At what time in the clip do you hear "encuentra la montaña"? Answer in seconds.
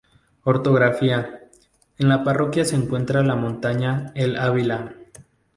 2.75-4.11